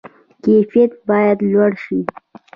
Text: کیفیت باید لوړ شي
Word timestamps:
کیفیت 0.43 0.91
باید 1.07 1.37
لوړ 1.51 1.71
شي 1.83 1.99